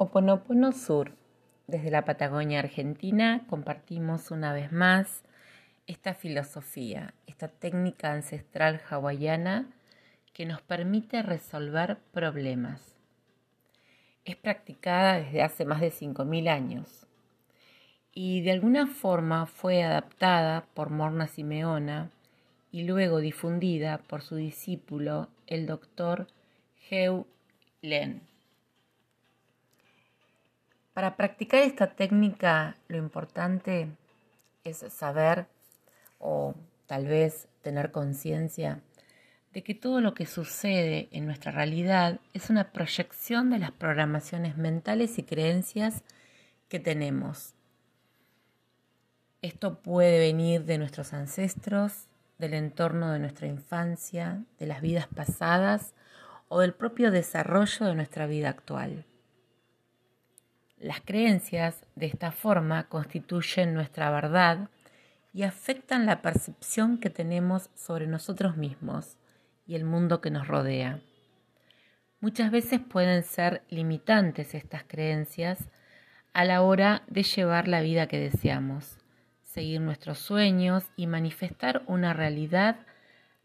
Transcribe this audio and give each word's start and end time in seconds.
Oponopono 0.00 0.70
Sur. 0.70 1.16
Desde 1.66 1.90
la 1.90 2.04
Patagonia 2.04 2.60
Argentina 2.60 3.44
compartimos 3.48 4.30
una 4.30 4.52
vez 4.52 4.70
más 4.70 5.24
esta 5.88 6.14
filosofía, 6.14 7.14
esta 7.26 7.48
técnica 7.48 8.12
ancestral 8.12 8.80
hawaiana 8.88 9.66
que 10.32 10.46
nos 10.46 10.62
permite 10.62 11.24
resolver 11.24 11.98
problemas. 12.12 12.94
Es 14.24 14.36
practicada 14.36 15.14
desde 15.14 15.42
hace 15.42 15.64
más 15.64 15.80
de 15.80 15.90
5.000 15.90 16.48
años 16.48 17.08
y 18.12 18.42
de 18.42 18.52
alguna 18.52 18.86
forma 18.86 19.46
fue 19.46 19.82
adaptada 19.82 20.66
por 20.74 20.90
Morna 20.90 21.26
Simeona 21.26 22.12
y 22.70 22.84
luego 22.84 23.18
difundida 23.18 23.98
por 24.06 24.22
su 24.22 24.36
discípulo, 24.36 25.26
el 25.48 25.66
doctor 25.66 26.28
Heu 26.88 27.26
Len. 27.82 28.27
Para 30.98 31.14
practicar 31.14 31.60
esta 31.60 31.86
técnica 31.86 32.76
lo 32.88 32.96
importante 32.96 33.86
es 34.64 34.78
saber 34.78 35.46
o 36.18 36.56
tal 36.88 37.06
vez 37.06 37.46
tener 37.62 37.92
conciencia 37.92 38.80
de 39.52 39.62
que 39.62 39.76
todo 39.76 40.00
lo 40.00 40.12
que 40.14 40.26
sucede 40.26 41.08
en 41.12 41.24
nuestra 41.24 41.52
realidad 41.52 42.18
es 42.34 42.50
una 42.50 42.72
proyección 42.72 43.48
de 43.48 43.60
las 43.60 43.70
programaciones 43.70 44.56
mentales 44.56 45.20
y 45.20 45.22
creencias 45.22 46.02
que 46.68 46.80
tenemos. 46.80 47.54
Esto 49.40 49.78
puede 49.78 50.18
venir 50.18 50.64
de 50.64 50.78
nuestros 50.78 51.12
ancestros, 51.12 52.08
del 52.38 52.54
entorno 52.54 53.12
de 53.12 53.20
nuestra 53.20 53.46
infancia, 53.46 54.42
de 54.58 54.66
las 54.66 54.80
vidas 54.80 55.06
pasadas 55.06 55.94
o 56.48 56.58
del 56.58 56.74
propio 56.74 57.12
desarrollo 57.12 57.86
de 57.86 57.94
nuestra 57.94 58.26
vida 58.26 58.48
actual. 58.48 59.04
Las 60.80 61.00
creencias 61.00 61.84
de 61.96 62.06
esta 62.06 62.30
forma 62.30 62.84
constituyen 62.84 63.74
nuestra 63.74 64.10
verdad 64.10 64.68
y 65.32 65.42
afectan 65.42 66.06
la 66.06 66.22
percepción 66.22 66.98
que 66.98 67.10
tenemos 67.10 67.68
sobre 67.74 68.06
nosotros 68.06 68.56
mismos 68.56 69.16
y 69.66 69.74
el 69.74 69.84
mundo 69.84 70.20
que 70.20 70.30
nos 70.30 70.46
rodea. 70.46 71.00
Muchas 72.20 72.52
veces 72.52 72.80
pueden 72.80 73.24
ser 73.24 73.62
limitantes 73.70 74.54
estas 74.54 74.84
creencias 74.84 75.68
a 76.32 76.44
la 76.44 76.62
hora 76.62 77.02
de 77.08 77.24
llevar 77.24 77.66
la 77.66 77.80
vida 77.80 78.06
que 78.06 78.20
deseamos, 78.20 78.98
seguir 79.42 79.80
nuestros 79.80 80.18
sueños 80.18 80.84
y 80.94 81.08
manifestar 81.08 81.82
una 81.86 82.12
realidad 82.12 82.76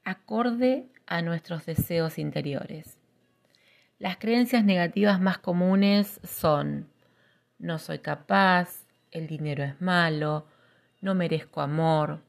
acorde 0.04 0.86
a 1.08 1.24
nuestros 1.24 1.66
deseos 1.66 2.20
interiores. 2.20 2.98
Las 3.98 4.18
creencias 4.18 4.64
negativas 4.64 5.20
más 5.20 5.40
comunes 5.40 6.20
son 6.24 6.93
no 7.64 7.80
soy 7.80 8.00
capaz, 8.00 8.84
el 9.12 9.26
dinero 9.26 9.64
es 9.64 9.80
malo, 9.82 10.46
no 11.02 11.16
merezco 11.16 11.62
amor, 11.62 12.20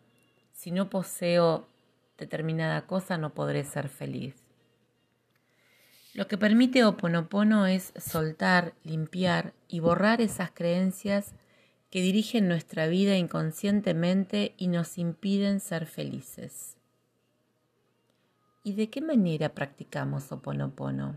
si 0.52 0.70
no 0.70 0.88
poseo 0.88 1.68
determinada 2.16 2.86
cosa 2.86 3.18
no 3.18 3.34
podré 3.34 3.64
ser 3.64 3.88
feliz. 3.88 4.36
Lo 6.12 6.28
que 6.28 6.38
permite 6.38 6.84
Oponopono 6.84 7.66
es 7.66 7.92
soltar, 7.96 8.74
limpiar 8.84 9.52
y 9.66 9.80
borrar 9.80 10.20
esas 10.20 10.52
creencias 10.52 11.34
que 11.90 12.00
dirigen 12.00 12.46
nuestra 12.46 12.86
vida 12.86 13.16
inconscientemente 13.16 14.54
y 14.56 14.68
nos 14.68 14.98
impiden 14.98 15.58
ser 15.58 15.86
felices. 15.86 16.76
¿Y 18.62 18.74
de 18.74 18.88
qué 18.88 19.00
manera 19.00 19.48
practicamos 19.48 20.30
Oponopono? 20.30 21.16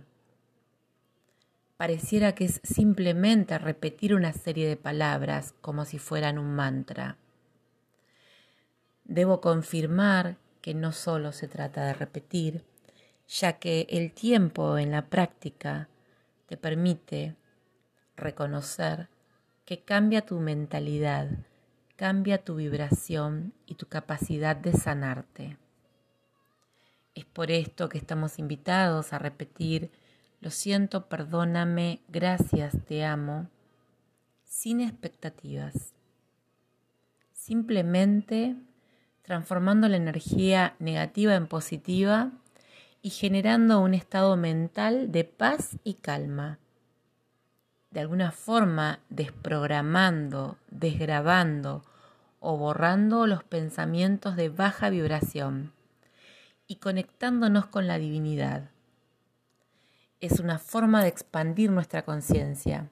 Pareciera 1.78 2.34
que 2.34 2.46
es 2.46 2.60
simplemente 2.64 3.58
repetir 3.60 4.16
una 4.16 4.34
serie 4.34 4.68
de 4.68 4.76
palabras 4.76 5.54
como 5.62 5.86
si 5.86 6.00
fueran 6.00 6.40
un 6.40 6.56
mantra. 6.56 7.18
Debo 9.06 9.40
confirmar 9.40 10.38
que 10.62 10.74
no 10.74 10.92
solo 10.92 11.32
se 11.32 11.48
trata 11.48 11.86
de 11.86 11.94
repetir, 11.94 12.66
ya 13.28 13.54
que 13.54 13.88
el 13.90 14.12
tiempo 14.12 14.78
en 14.78 14.92
la 14.92 15.06
práctica 15.06 15.88
te 16.48 16.58
permite 16.58 17.36
reconocer 18.16 19.08
que 19.66 19.82
cambia 19.82 20.26
tu 20.26 20.40
mentalidad, 20.40 21.30
cambia 21.96 22.44
tu 22.44 22.56
vibración 22.56 23.54
y 23.66 23.76
tu 23.76 23.88
capacidad 23.88 24.56
de 24.56 24.74
sanarte. 24.74 25.58
Es 27.16 27.26
por 27.26 27.52
esto 27.52 27.90
que 27.90 27.98
estamos 27.98 28.40
invitados 28.40 29.14
a 29.14 29.20
repetir 29.20 29.92
lo 30.40 30.52
siento, 30.52 31.08
perdóname, 31.08 32.02
gracias, 32.10 32.76
te 32.86 33.04
amo, 33.04 33.50
sin 34.44 34.82
expectativas. 34.82 35.94
Simplemente 37.34 38.56
transformando 39.24 39.90
la 39.90 39.98
energía 39.98 40.76
negativa 40.80 41.36
en 41.36 41.48
positiva 41.48 42.32
y 43.02 43.10
generando 43.10 43.82
un 43.82 43.94
estado 43.94 44.38
mental 44.38 45.12
de 45.12 45.24
paz 45.24 45.78
y 45.84 45.96
calma. 45.96 46.60
De 47.90 48.00
alguna 48.00 48.32
forma 48.32 49.00
desprogramando, 49.10 50.58
desgrabando 50.70 51.84
o 52.40 52.58
borrando 52.58 53.26
los 53.26 53.44
pensamientos 53.44 54.36
de 54.36 54.50
baja 54.50 54.90
vibración 54.90 55.74
y 56.68 56.76
conectándonos 56.76 57.66
con 57.66 57.88
la 57.88 57.98
divinidad 57.98 58.70
es 60.20 60.40
una 60.40 60.58
forma 60.58 61.04
de 61.04 61.10
expandir 61.10 61.72
nuestra 61.72 62.04
conciencia, 62.04 62.90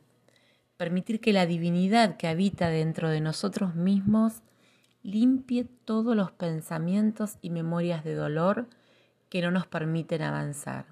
permitir 0.78 1.20
que 1.20 1.34
la 1.34 1.46
divinidad 1.46 2.18
que 2.18 2.28
habita 2.28 2.70
dentro 2.70 3.10
de 3.10 3.22
nosotros 3.22 3.76
mismos 3.76 4.44
limpie 5.02 5.66
todos 5.86 6.16
los 6.16 6.32
pensamientos 6.32 7.38
y 7.42 7.50
memorias 7.50 8.04
de 8.04 8.16
dolor 8.16 8.68
que 9.30 9.42
no 9.42 9.52
nos 9.52 9.68
permiten 9.68 10.22
avanzar. 10.22 10.86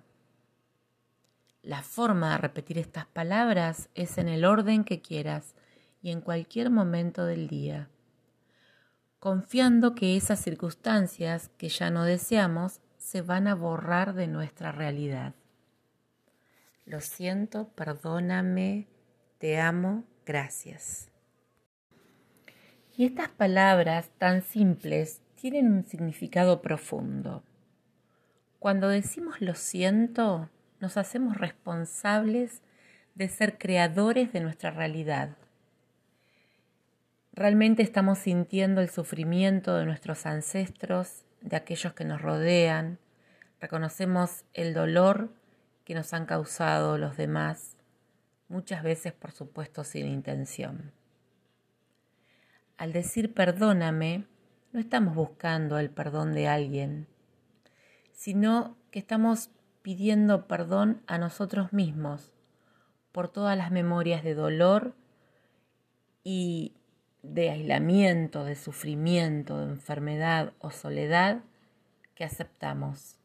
La 1.62 1.82
forma 1.82 2.32
de 2.32 2.38
repetir 2.40 2.78
estas 2.78 3.06
palabras 3.06 3.90
es 3.96 4.18
en 4.18 4.28
el 4.28 4.44
orden 4.44 4.84
que 4.84 5.02
quieras 5.02 5.56
y 6.02 6.12
en 6.12 6.20
cualquier 6.20 6.70
momento 6.70 7.26
del 7.26 7.48
día, 7.48 7.90
confiando 9.20 9.96
que 9.96 10.18
esas 10.18 10.42
circunstancias 10.42 11.50
que 11.58 11.70
ya 11.70 11.90
no 11.90 12.04
deseamos 12.04 12.82
se 12.98 13.22
van 13.22 13.48
a 13.48 13.56
borrar 13.56 14.14
de 14.14 14.28
nuestra 14.28 14.72
realidad. 14.72 15.34
Lo 16.86 17.00
siento, 17.00 17.70
perdóname, 17.70 18.88
te 19.38 19.60
amo, 19.60 20.04
gracias. 20.26 21.10
Y 22.96 23.06
estas 23.06 23.30
palabras 23.30 24.10
tan 24.18 24.42
simples 24.42 25.22
tienen 25.36 25.72
un 25.72 25.86
significado 25.86 26.62
profundo. 26.62 27.44
Cuando 28.60 28.88
decimos 28.88 29.42
lo 29.42 29.56
siento, 29.56 30.50
nos 30.80 30.98
hacemos 30.98 31.38
responsables 31.38 32.62
de 33.16 33.28
ser 33.30 33.58
creadores 33.58 34.32
de 34.32 34.42
nuestra 34.42 34.72
realidad. 34.72 35.38
Realmente 37.34 37.82
estamos 37.82 38.20
sintiendo 38.20 38.82
el 38.82 38.90
sufrimiento 38.90 39.76
de 39.76 39.86
nuestros 39.86 40.26
ancestros, 40.26 41.26
de 41.42 41.56
aquellos 41.56 41.94
que 41.94 42.06
nos 42.06 42.22
rodean, 42.22 43.00
reconocemos 43.60 44.46
el 44.54 44.74
dolor 44.74 45.30
que 45.84 45.96
nos 45.96 46.14
han 46.14 46.26
causado 46.26 46.98
los 46.98 47.18
demás, 47.18 47.78
muchas 48.48 48.84
veces 48.84 49.14
por 49.14 49.32
supuesto 49.32 49.84
sin 49.84 50.08
intención. 50.08 50.92
Al 52.78 52.94
decir 52.94 53.34
perdóname, 53.34 54.26
no 54.72 54.80
estamos 54.80 55.16
buscando 55.16 55.78
el 55.78 55.90
perdón 55.90 56.34
de 56.34 56.48
alguien, 56.48 57.08
sino 58.12 58.78
que 58.92 59.00
estamos 59.00 59.50
pidiendo 59.82 60.48
perdón 60.48 61.02
a 61.08 61.18
nosotros 61.18 61.74
mismos 61.74 62.32
por 63.12 63.30
todas 63.30 63.58
las 63.58 63.72
memorias 63.72 64.24
de 64.24 64.34
dolor 64.34 64.96
y 66.24 66.74
de 67.22 67.52
aislamiento, 67.52 68.44
de 68.44 68.56
sufrimiento, 68.56 69.60
de 69.60 69.72
enfermedad 69.72 70.54
o 70.60 70.72
soledad 70.72 71.44
que 72.16 72.24
aceptamos, 72.24 73.18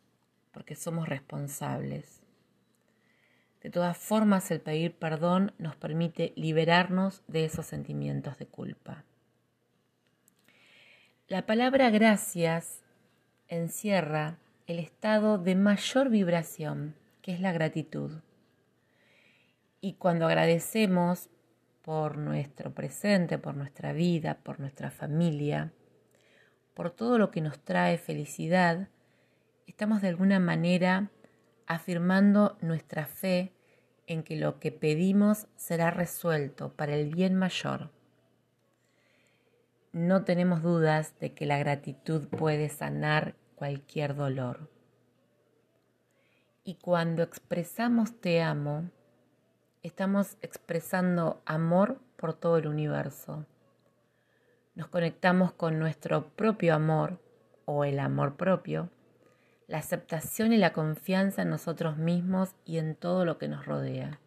porque 0.52 0.75
somos 0.75 1.08
responsables. 1.08 2.22
De 3.62 3.70
todas 3.70 3.96
formas, 3.96 4.50
el 4.50 4.60
pedir 4.60 4.94
perdón 4.94 5.52
nos 5.58 5.75
permite 5.76 6.32
liberarnos 6.37 7.22
de 7.26 7.44
esos 7.44 7.66
sentimientos 7.66 8.38
de 8.38 8.46
culpa. 8.46 9.05
La 11.26 11.44
palabra 11.44 11.90
gracias 11.90 12.82
encierra 13.49 14.38
el 14.66 14.78
estado 14.78 15.38
de 15.38 15.56
mayor 15.56 16.08
vibración, 16.08 16.94
que 17.20 17.32
es 17.32 17.40
la 17.40 17.52
gratitud. 17.52 18.20
Y 19.81 19.94
cuando 19.94 20.26
agradecemos 20.26 21.28
por 21.82 22.19
nuestro 22.19 22.72
presente, 22.72 23.38
por 23.38 23.56
nuestra 23.56 23.93
vida, 23.93 24.38
por 24.43 24.61
nuestra 24.61 24.90
familia, 24.90 25.72
por 26.75 26.90
todo 26.90 27.19
lo 27.19 27.31
que 27.31 27.40
nos 27.40 27.58
trae 27.58 27.99
felicidad, 27.99 28.88
estamos 29.66 30.00
de 30.00 30.08
alguna 30.08 30.38
manera 30.38 31.11
afirmando 31.69 32.56
nuestra 32.62 33.06
fe 33.06 33.53
en 34.06 34.23
que 34.23 34.37
lo 34.37 34.59
que 34.59 34.73
pedimos 34.73 35.47
será 35.55 35.91
resuelto 35.91 36.73
para 36.73 36.97
el 36.97 37.15
bien 37.15 37.35
mayor. 37.37 37.91
No 39.93 40.25
tenemos 40.25 40.62
dudas 40.62 41.19
de 41.20 41.35
que 41.35 41.44
la 41.44 41.59
gratitud 41.59 42.26
puede 42.26 42.70
sanar 42.70 43.35
cualquier 43.55 44.17
dolor. 44.17 44.70
Y 46.65 46.76
cuando 46.76 47.23
expresamos 47.23 48.19
te 48.19 48.41
amo, 48.41 48.91
estamos 49.82 50.38
expresando 50.41 51.43
amor 51.44 52.00
por 52.17 52.32
todo 52.32 52.56
el 52.56 52.67
universo. 52.67 53.44
Nos 54.75 54.88
conectamos 54.88 55.53
con 55.53 55.79
nuestro 55.79 56.31
propio 56.31 56.75
amor 56.75 57.21
o 57.67 57.85
el 57.85 57.99
amor 57.99 58.37
propio 58.37 58.91
la 59.69 59.79
aceptación 59.79 60.53
y 60.53 60.56
la 60.56 60.73
confianza 60.73 61.43
en 61.43 61.50
nosotros 61.50 61.99
mismos 61.99 62.55
y 62.65 62.79
en 62.79 62.97
todo 62.97 63.25
lo 63.25 63.38
que 63.38 63.49
nos 63.49 63.67
rodea. 63.67 64.19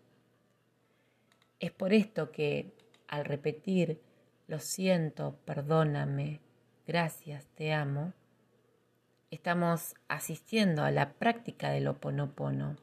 Es 1.59 1.71
por 1.71 1.93
esto 1.93 2.31
que 2.31 2.71
al 3.07 3.25
repetir 3.25 3.99
lo 4.47 4.59
siento, 4.59 5.35
perdóname, 5.45 6.39
gracias, 6.87 7.47
te 7.55 7.73
amo, 7.73 8.13
estamos 9.31 9.95
asistiendo 10.07 10.83
a 10.83 10.91
la 10.91 11.13
práctica 11.13 11.71
del 11.71 11.87
oponopono, 11.87 12.77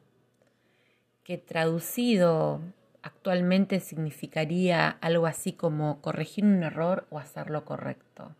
que 1.23 1.37
traducido 1.37 2.61
actualmente 3.01 3.79
significaría 3.79 4.89
algo 4.89 5.27
así 5.27 5.53
como 5.53 6.01
corregir 6.01 6.43
un 6.43 6.63
error 6.63 7.07
o 7.09 7.19
hacerlo 7.19 7.63
correcto. 7.63 8.35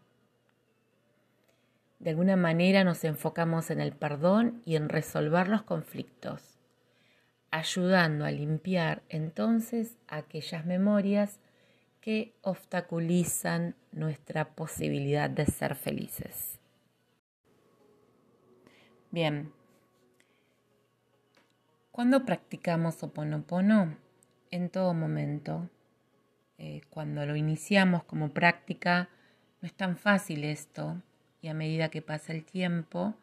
De 1.99 2.11
alguna 2.11 2.37
manera 2.37 2.85
nos 2.85 3.03
enfocamos 3.03 3.69
en 3.71 3.81
el 3.81 3.91
perdón 3.91 4.61
y 4.65 4.77
en 4.77 4.87
resolver 4.87 5.49
los 5.49 5.63
conflictos, 5.63 6.57
ayudando 7.51 8.23
a 8.23 8.31
limpiar 8.31 9.03
entonces 9.09 9.97
aquellas 10.07 10.65
memorias 10.65 11.39
que 11.99 12.33
obstaculizan 12.41 13.75
nuestra 13.91 14.55
posibilidad 14.55 15.29
de 15.29 15.45
ser 15.45 15.75
felices. 15.75 16.57
Bien, 19.11 19.51
cuando 21.91 22.23
practicamos 22.23 23.03
Oponopono, 23.03 23.97
en 24.51 24.69
todo 24.69 24.93
momento, 24.93 25.69
eh, 26.57 26.81
cuando 26.89 27.25
lo 27.25 27.35
iniciamos 27.35 28.03
como 28.03 28.29
práctica, 28.31 29.09
no 29.61 29.67
es 29.67 29.73
tan 29.73 29.97
fácil 29.97 30.45
esto, 30.45 31.01
y 31.41 31.47
a 31.47 31.53
medida 31.53 31.89
que 31.89 32.01
pasa 32.01 32.33
el 32.33 32.43
tiempo 32.43 33.15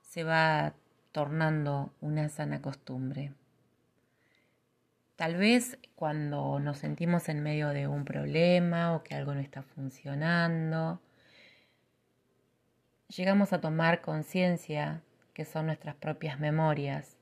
se 0.00 0.24
va 0.24 0.74
tornando 1.12 1.92
una 2.00 2.28
sana 2.28 2.60
costumbre. 2.60 3.32
Tal 5.16 5.36
vez 5.36 5.78
cuando 5.94 6.58
nos 6.58 6.78
sentimos 6.78 7.28
en 7.28 7.42
medio 7.42 7.68
de 7.68 7.86
un 7.86 8.04
problema 8.04 8.94
o 8.94 9.02
que 9.04 9.14
algo 9.14 9.34
no 9.34 9.40
está 9.40 9.62
funcionando, 9.62 11.00
llegamos 13.08 13.52
a 13.52 13.60
tomar 13.60 14.00
conciencia 14.00 15.02
que 15.34 15.44
son 15.44 15.66
nuestras 15.66 15.94
propias 15.94 16.40
memorias 16.40 17.16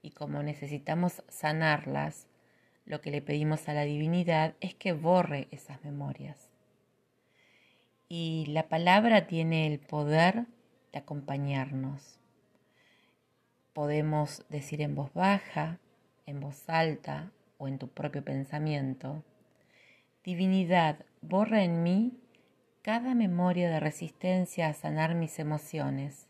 y 0.00 0.10
como 0.10 0.42
necesitamos 0.42 1.22
sanarlas, 1.28 2.26
lo 2.86 3.00
que 3.00 3.10
le 3.10 3.22
pedimos 3.22 3.68
a 3.68 3.74
la 3.74 3.82
divinidad 3.82 4.54
es 4.60 4.74
que 4.74 4.92
borre 4.92 5.48
esas 5.50 5.82
memorias 5.84 6.54
y 8.16 8.46
la 8.46 8.68
palabra 8.68 9.26
tiene 9.26 9.66
el 9.66 9.80
poder 9.80 10.46
de 10.92 11.00
acompañarnos. 11.00 12.20
Podemos 13.72 14.46
decir 14.48 14.82
en 14.82 14.94
voz 14.94 15.12
baja, 15.14 15.80
en 16.24 16.38
voz 16.38 16.68
alta 16.68 17.32
o 17.58 17.66
en 17.66 17.78
tu 17.80 17.88
propio 17.88 18.24
pensamiento, 18.24 19.24
Divinidad, 20.22 21.04
borra 21.22 21.64
en 21.64 21.82
mí 21.82 22.12
cada 22.82 23.16
memoria 23.16 23.68
de 23.68 23.80
resistencia 23.80 24.68
a 24.68 24.74
sanar 24.74 25.16
mis 25.16 25.40
emociones, 25.40 26.28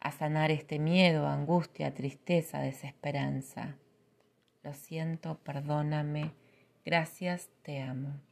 a 0.00 0.10
sanar 0.10 0.50
este 0.50 0.80
miedo, 0.80 1.28
angustia, 1.28 1.94
tristeza, 1.94 2.60
desesperanza. 2.60 3.76
Lo 4.64 4.74
siento, 4.74 5.38
perdóname, 5.38 6.32
gracias, 6.84 7.48
te 7.62 7.80
amo. 7.80 8.27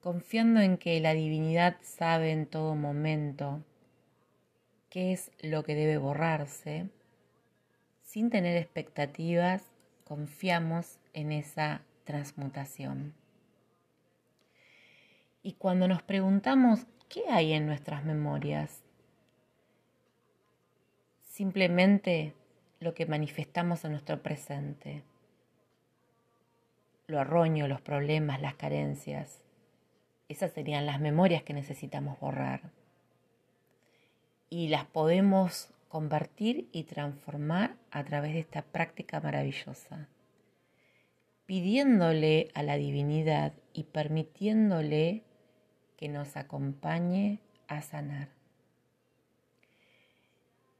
Confiando 0.00 0.60
en 0.60 0.78
que 0.78 0.98
la 1.00 1.14
divinidad 1.14 1.76
sabe 1.82 2.32
en 2.32 2.46
todo 2.46 2.74
momento 2.74 3.62
qué 4.88 5.12
es 5.12 5.30
lo 5.40 5.62
que 5.62 5.74
debe 5.74 5.98
borrarse, 5.98 6.88
sin 8.02 8.30
tener 8.30 8.56
expectativas, 8.56 9.62
confiamos 10.04 10.98
en 11.12 11.32
esa 11.32 11.82
transmutación. 12.04 13.14
Y 15.42 15.52
cuando 15.52 15.86
nos 15.86 16.02
preguntamos 16.02 16.86
qué 17.08 17.24
hay 17.28 17.52
en 17.52 17.66
nuestras 17.66 18.04
memorias, 18.04 18.82
simplemente 21.22 22.34
lo 22.80 22.94
que 22.94 23.06
manifestamos 23.06 23.84
en 23.84 23.92
nuestro 23.92 24.22
presente, 24.22 25.02
lo 27.06 27.20
arroño, 27.20 27.68
los 27.68 27.80
problemas, 27.80 28.40
las 28.40 28.54
carencias, 28.54 29.40
esas 30.30 30.52
serían 30.52 30.86
las 30.86 31.00
memorias 31.00 31.42
que 31.42 31.52
necesitamos 31.52 32.20
borrar. 32.20 32.70
Y 34.48 34.68
las 34.68 34.84
podemos 34.84 35.70
convertir 35.88 36.68
y 36.70 36.84
transformar 36.84 37.74
a 37.90 38.04
través 38.04 38.34
de 38.34 38.38
esta 38.38 38.62
práctica 38.62 39.20
maravillosa, 39.20 40.08
pidiéndole 41.46 42.52
a 42.54 42.62
la 42.62 42.76
divinidad 42.76 43.54
y 43.72 43.84
permitiéndole 43.84 45.24
que 45.96 46.08
nos 46.08 46.36
acompañe 46.36 47.40
a 47.66 47.82
sanar. 47.82 48.28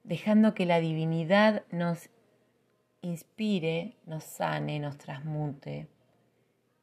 Dejando 0.05 0.55
que 0.55 0.65
la 0.65 0.79
divinidad 0.79 1.65
nos 1.73 2.09
inspire, 3.03 3.97
nos 4.07 4.23
sane, 4.23 4.79
nos 4.79 4.97
transmute, 4.97 5.89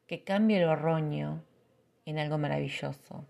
que 0.06 0.26
cambie 0.26 0.60
lo 0.60 0.74
erróneo 0.74 1.44
en 2.08 2.20
algo 2.20 2.38
maravilloso. 2.38 3.26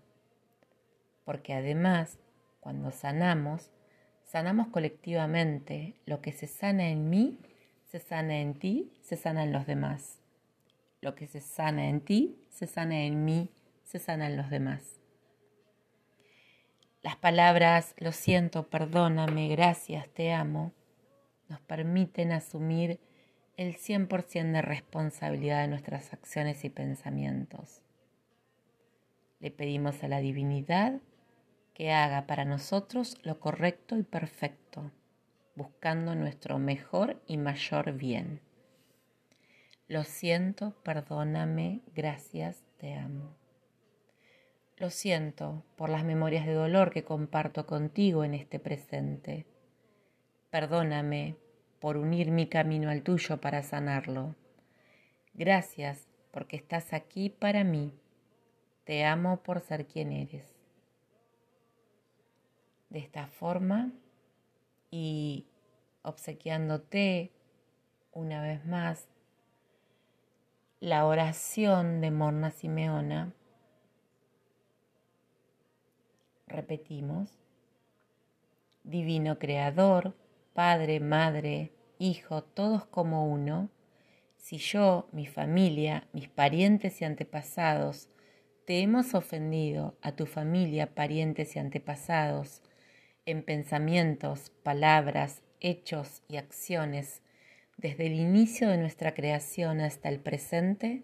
Porque 1.24 1.52
además, 1.52 2.18
cuando 2.60 2.92
sanamos, 2.92 3.72
sanamos 4.24 4.68
colectivamente. 4.68 5.94
Lo 6.06 6.22
que 6.22 6.32
se 6.32 6.46
sana 6.46 6.88
en 6.88 7.10
mí, 7.10 7.38
se 7.90 7.98
sana 7.98 8.38
en 8.38 8.54
ti, 8.54 8.92
se 9.02 9.16
sana 9.16 9.42
en 9.42 9.52
los 9.52 9.66
demás. 9.66 10.20
Lo 11.00 11.16
que 11.16 11.26
se 11.26 11.40
sana 11.40 11.88
en 11.88 12.00
ti, 12.00 12.38
se 12.50 12.66
sana 12.66 13.02
en 13.02 13.24
mí, 13.24 13.50
se 13.82 13.98
sana 13.98 14.28
en 14.28 14.36
los 14.36 14.48
demás. 14.48 15.00
Las 17.02 17.16
palabras 17.16 17.94
lo 17.98 18.12
siento, 18.12 18.68
perdóname, 18.68 19.48
gracias, 19.48 20.08
te 20.10 20.32
amo, 20.32 20.72
nos 21.48 21.60
permiten 21.60 22.32
asumir 22.32 23.00
el 23.56 23.76
100% 23.76 24.52
de 24.52 24.62
responsabilidad 24.62 25.62
de 25.62 25.68
nuestras 25.68 26.12
acciones 26.12 26.64
y 26.64 26.70
pensamientos. 26.70 27.82
Le 29.40 29.50
pedimos 29.52 30.02
a 30.02 30.08
la 30.08 30.18
divinidad 30.18 31.00
que 31.72 31.92
haga 31.92 32.26
para 32.26 32.44
nosotros 32.44 33.16
lo 33.22 33.38
correcto 33.38 33.96
y 33.96 34.02
perfecto, 34.02 34.90
buscando 35.54 36.16
nuestro 36.16 36.58
mejor 36.58 37.22
y 37.26 37.36
mayor 37.36 37.92
bien. 37.92 38.40
Lo 39.86 40.02
siento, 40.02 40.74
perdóname, 40.82 41.82
gracias, 41.94 42.64
te 42.78 42.94
amo. 42.94 43.36
Lo 44.76 44.90
siento 44.90 45.64
por 45.76 45.88
las 45.88 46.04
memorias 46.04 46.44
de 46.44 46.54
dolor 46.54 46.90
que 46.90 47.04
comparto 47.04 47.64
contigo 47.64 48.24
en 48.24 48.34
este 48.34 48.58
presente. 48.58 49.46
Perdóname 50.50 51.36
por 51.78 51.96
unir 51.96 52.32
mi 52.32 52.48
camino 52.48 52.90
al 52.90 53.02
tuyo 53.02 53.40
para 53.40 53.62
sanarlo. 53.62 54.34
Gracias 55.32 56.08
porque 56.32 56.56
estás 56.56 56.92
aquí 56.92 57.30
para 57.30 57.62
mí 57.62 57.92
te 58.88 59.04
amo 59.04 59.42
por 59.42 59.60
ser 59.60 59.86
quien 59.86 60.12
eres. 60.12 60.46
De 62.88 63.00
esta 63.00 63.26
forma 63.26 63.92
y 64.90 65.44
obsequiándote 66.00 67.30
una 68.12 68.40
vez 68.40 68.64
más 68.64 69.06
la 70.80 71.04
oración 71.04 72.00
de 72.00 72.10
Morna 72.10 72.50
Simeona, 72.50 73.34
repetimos, 76.46 77.38
Divino 78.84 79.38
Creador, 79.38 80.16
Padre, 80.54 80.98
Madre, 81.00 81.74
Hijo, 81.98 82.42
todos 82.42 82.86
como 82.86 83.30
uno, 83.30 83.68
si 84.38 84.56
yo, 84.56 85.10
mi 85.12 85.26
familia, 85.26 86.08
mis 86.14 86.30
parientes 86.30 87.02
y 87.02 87.04
antepasados 87.04 88.08
te 88.68 88.82
hemos 88.82 89.14
ofendido 89.14 89.96
a 90.02 90.12
tu 90.12 90.26
familia, 90.26 90.94
parientes 90.94 91.56
y 91.56 91.58
antepasados, 91.58 92.60
en 93.24 93.42
pensamientos, 93.42 94.52
palabras, 94.62 95.42
hechos 95.60 96.22
y 96.28 96.36
acciones 96.36 97.22
desde 97.78 98.08
el 98.08 98.12
inicio 98.12 98.68
de 98.68 98.76
nuestra 98.76 99.14
creación 99.14 99.80
hasta 99.80 100.10
el 100.10 100.20
presente, 100.20 101.00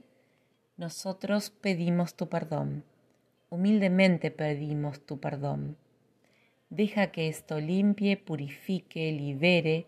nosotros 0.76 1.48
pedimos 1.48 2.16
tu 2.16 2.28
perdón. 2.28 2.84
Humildemente 3.48 4.30
pedimos 4.30 5.06
tu 5.06 5.18
perdón. 5.18 5.78
Deja 6.68 7.12
que 7.12 7.28
esto 7.28 7.60
limpie, 7.60 8.18
purifique, 8.18 9.10
libere, 9.10 9.86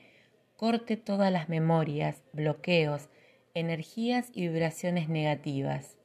corte 0.56 0.96
todas 0.96 1.30
las 1.30 1.50
memorias, 1.50 2.22
bloqueos, 2.32 3.10
energías 3.52 4.30
y 4.32 4.48
vibraciones 4.48 5.10
negativas 5.10 5.95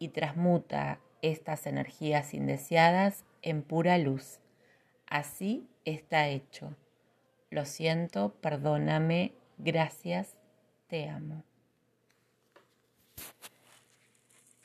y 0.00 0.08
transmuta 0.08 0.98
estas 1.22 1.68
energías 1.68 2.34
indeseadas 2.34 3.24
en 3.42 3.62
pura 3.62 3.96
luz. 3.98 4.40
Así 5.06 5.68
está 5.84 6.26
hecho. 6.26 6.74
Lo 7.50 7.64
siento, 7.64 8.34
perdóname, 8.40 9.34
gracias, 9.58 10.36
te 10.88 11.08
amo. 11.08 11.44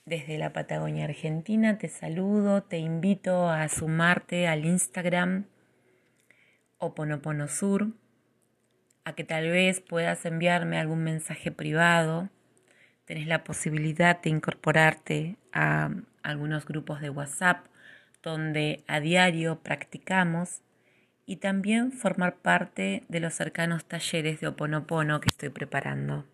Desde 0.06 0.38
la 0.38 0.54
Patagonia 0.54 1.06
Argentina 1.06 1.78
te 1.80 1.90
saludo, 1.90 2.64
te 2.64 2.78
invito 2.78 3.50
a 3.50 3.68
sumarte 3.70 4.48
al 4.48 4.66
Instagram 4.66 5.46
Oponopono 6.78 7.48
Sur, 7.48 7.88
a 9.04 9.14
que 9.14 9.24
tal 9.24 9.50
vez 9.50 9.82
puedas 9.82 10.24
enviarme 10.26 10.78
algún 10.78 11.04
mensaje 11.04 11.52
privado. 11.52 12.30
Tenés 13.06 13.28
la 13.28 13.44
posibilidad 13.44 14.20
de 14.22 14.32
incorporarte 14.32 15.38
a 15.54 15.92
algunos 16.24 16.66
grupos 16.66 17.02
de 17.02 17.10
WhatsApp 17.10 17.66
donde 18.24 18.84
a 18.88 19.00
diario 19.00 19.60
practicamos 19.60 20.62
y 21.28 21.38
también 21.38 21.92
formar 21.92 22.38
parte 22.38 23.04
de 23.08 23.20
los 23.20 23.34
cercanos 23.34 23.86
talleres 23.86 24.40
de 24.40 24.48
Oponopono 24.48 25.20
que 25.20 25.30
estoy 25.30 25.50
preparando. 25.50 26.26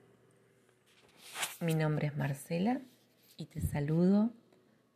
Mi 1.60 1.76
nombre 1.76 2.08
es 2.08 2.18
Marcela 2.18 2.80
y 3.38 3.46
te 3.46 3.62
saludo 3.62 4.32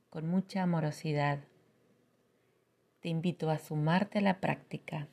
con 0.10 0.27
mucha 0.27 0.63
amorosidad. 0.63 1.39
Te 3.01 3.10
invito 3.10 3.50
a 3.50 3.60
sumarte 3.60 4.20
a 4.20 4.22
la 4.22 4.39
práctica 4.39 5.08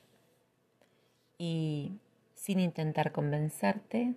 y 1.38 1.98
sin 2.34 2.60
intentar 2.60 3.12
convencerte, 3.12 4.14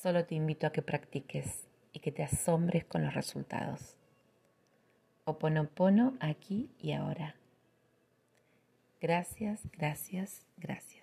solo 0.00 0.24
te 0.24 0.34
invito 0.34 0.66
a 0.66 0.72
que 0.72 0.82
practiques 0.82 1.66
y 1.92 2.00
que 2.00 2.12
te 2.12 2.22
asombres 2.22 2.84
con 2.84 3.04
los 3.04 3.12
resultados. 3.12 3.96
Oponopono 5.24 6.14
aquí 6.20 6.70
y 6.78 6.92
ahora. 6.92 7.34
Gracias, 9.00 9.60
gracias, 9.72 10.46
gracias. 10.56 10.99